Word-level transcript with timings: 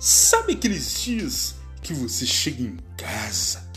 Sabe 0.00 0.52
aqueles 0.52 1.02
dias 1.02 1.56
que 1.82 1.92
você 1.92 2.24
chega 2.24 2.62
em 2.62 2.76
casa 2.96 3.68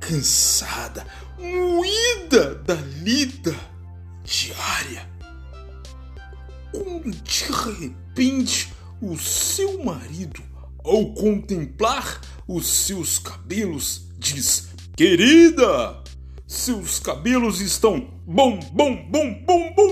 cansada, 0.00 1.06
moída 1.38 2.56
da 2.56 2.74
lida 2.74 3.54
diária? 4.24 5.08
Quando 6.72 7.10
de 7.10 7.44
repente 7.78 8.72
o 9.00 9.16
seu 9.16 9.84
marido, 9.84 10.42
ao 10.82 11.14
contemplar 11.14 12.20
os 12.48 12.66
seus 12.66 13.20
cabelos, 13.20 14.08
diz: 14.18 14.70
Querida, 14.96 16.02
seus 16.48 16.98
cabelos 16.98 17.60
estão 17.60 18.10
bom, 18.26 18.58
bom, 18.72 19.06
bom, 19.08 19.44
bom, 19.46 19.72
bom, 19.76 19.89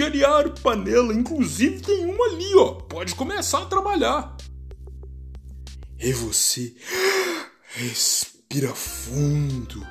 arear 0.00 0.48
panela, 0.60 1.12
inclusive 1.12 1.80
tem 1.80 2.06
uma 2.06 2.24
ali, 2.26 2.54
ó. 2.54 2.74
Pode 2.74 3.16
começar 3.16 3.62
a 3.62 3.66
trabalhar. 3.66 4.36
E 5.98 6.12
você 6.12 6.74
respira 7.74 8.74
fundo 8.74 9.84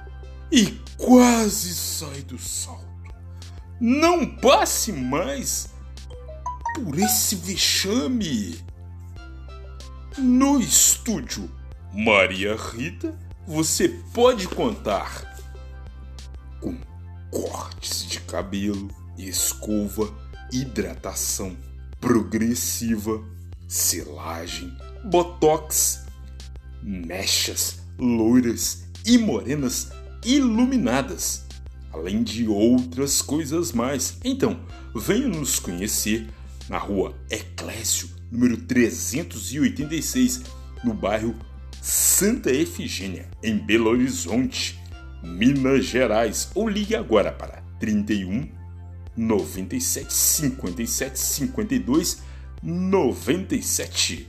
e 0.52 0.80
quase 0.98 1.74
sai 1.74 2.22
do 2.22 2.38
salto. 2.38 2.86
Não 3.80 4.26
passe 4.38 4.92
mais 4.92 5.70
por 6.76 6.98
esse 6.98 7.36
vexame. 7.36 8.60
No 10.18 10.60
estúdio 10.60 11.50
Maria 11.94 12.56
Rita, 12.56 13.18
você 13.48 13.90
pode 14.14 14.48
contar 14.48 15.36
com 16.60 16.78
cortes 17.32 18.06
de 18.06 18.20
cabelo, 18.20 18.90
escova, 19.28 20.14
hidratação 20.52 21.56
progressiva, 22.00 23.24
selagem, 23.68 24.76
botox, 25.06 26.06
mechas 26.82 27.80
loiras 27.98 28.84
e 29.06 29.18
morenas 29.18 29.92
iluminadas, 30.26 31.46
além 31.94 32.24
de 32.24 32.48
outras 32.48 33.22
coisas 33.22 33.72
mais. 33.72 34.18
Então, 34.24 34.60
venha 34.96 35.28
nos 35.28 35.60
conhecer 35.60 36.28
na 36.68 36.78
rua 36.78 37.16
Eclésio, 37.30 38.10
número 38.32 38.58
386, 38.58 40.42
no 40.84 40.94
bairro 40.94 41.36
Santa 41.82 42.52
Efigênia, 42.52 43.30
em 43.44 43.58
Belo 43.58 43.90
Horizonte, 43.90 44.80
Minas 45.24 45.86
Gerais, 45.86 46.50
ou 46.56 46.68
ligue 46.68 46.96
agora 46.96 47.32
para 47.32 47.62
31 47.80 48.61
97 49.16 50.14
57 50.14 51.20
52 51.20 52.22
97. 52.64 54.28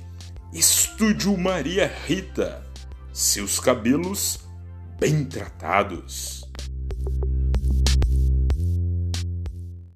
Estúdio 0.53 1.37
Maria 1.37 1.93
Rita. 2.07 2.63
Seus 3.13 3.61
cabelos 3.61 4.41
bem 4.99 5.25
tratados. 5.25 6.49